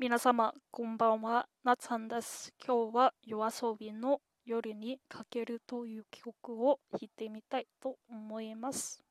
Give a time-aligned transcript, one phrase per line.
[0.00, 2.54] 皆様、こんばんは、なつさんです。
[2.66, 9.04] 今日は yoasobi の夜にかけるという曲を弾いてみたいと思います。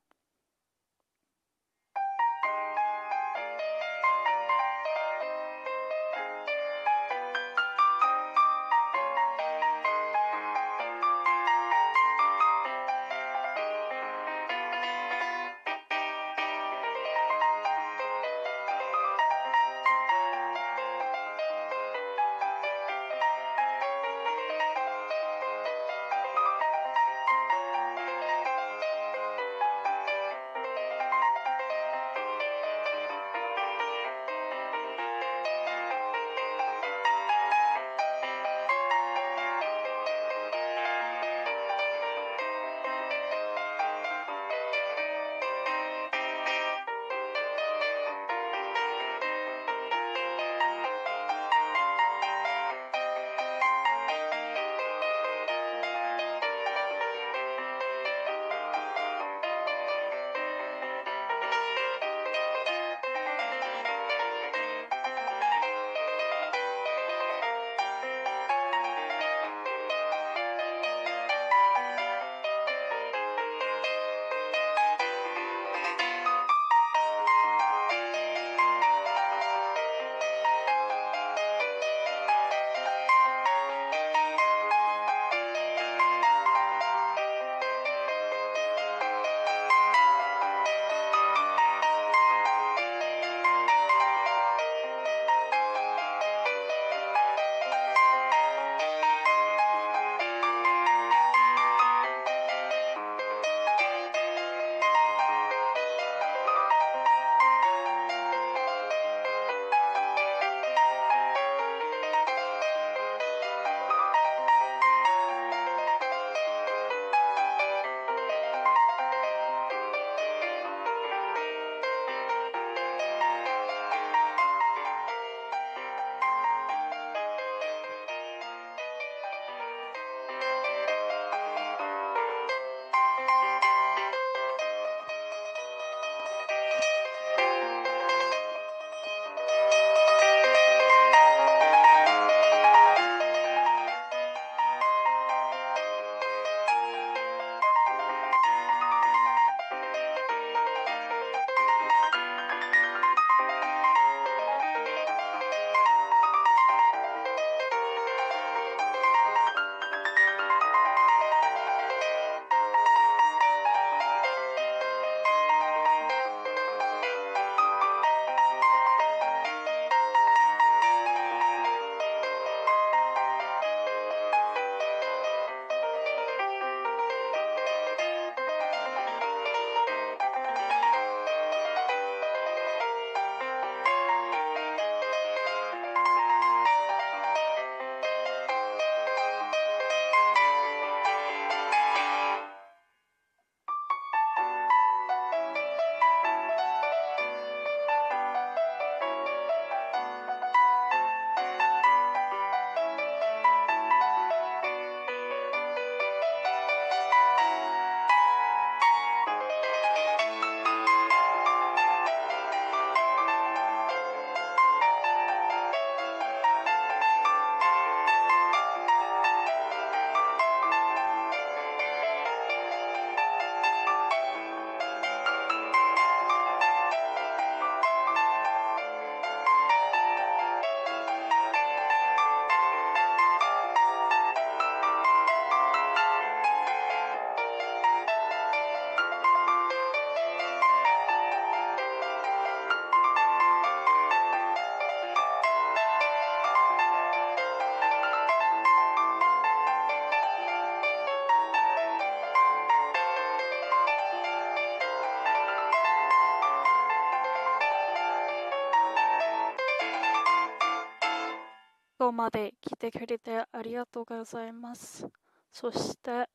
[262.10, 265.06] こまで来てくれてありがとうございます。
[265.52, 266.28] そして、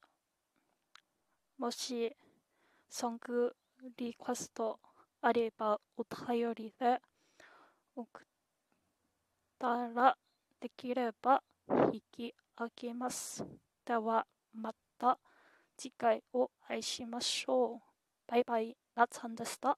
[1.58, 2.16] もし、
[2.90, 3.54] ソング
[3.98, 4.80] リクエスト
[5.22, 7.02] あればお便りで
[7.94, 8.26] 送っ
[9.60, 10.16] たら
[10.62, 11.44] できれば
[11.92, 13.46] 引き上げます。
[13.86, 15.20] では、また
[15.76, 17.80] 次回お会いしましょう。
[18.28, 19.78] バイバイ、なつさんでした。